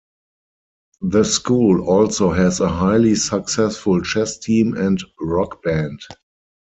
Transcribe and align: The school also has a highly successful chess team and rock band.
The 1.03 1.23
school 1.23 1.81
also 1.87 2.31
has 2.31 2.59
a 2.59 2.67
highly 2.67 3.13
successful 3.13 4.01
chess 4.01 4.39
team 4.39 4.75
and 4.75 4.97
rock 5.19 5.61
band. 5.61 5.99